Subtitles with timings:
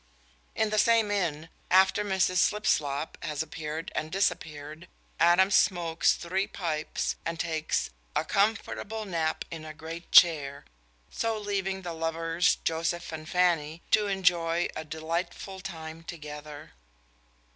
[0.55, 2.37] In the same inn, after Mrs.
[2.37, 4.87] Slipslop has appeared and disappeared,
[5.19, 10.65] Adams smokes three pipes and takes "a comfortable nap in a great chair,"
[11.11, 16.71] so leaving the lovers, Joseph and Fanny, to enjoy a delightful time together.